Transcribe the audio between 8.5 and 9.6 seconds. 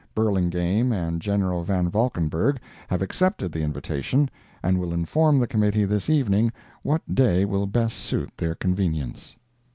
convenience.